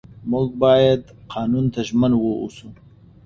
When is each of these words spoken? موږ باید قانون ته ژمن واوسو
موږ 0.31 0.47
باید 0.63 1.01
قانون 1.31 1.65
ته 1.73 1.79
ژمن 1.87 2.11
واوسو 2.17 2.67